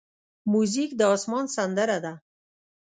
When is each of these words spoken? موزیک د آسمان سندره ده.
موزیک 0.51 0.91
د 0.99 1.01
آسمان 1.15 1.45
سندره 1.55 1.97
ده. 2.05 2.13